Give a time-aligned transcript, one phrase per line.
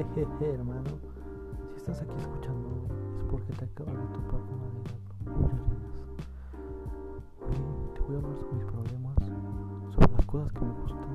[0.00, 0.90] Jejeje, hermano.
[1.72, 2.70] Si estás aquí escuchando
[3.18, 4.94] es porque te acabas de topar con una vida
[5.26, 5.44] muy.
[7.42, 9.16] Hoy te voy a hablar sobre mis problemas,
[9.94, 11.09] sobre las cosas que me gustan